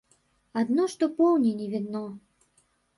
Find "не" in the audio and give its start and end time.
1.63-1.71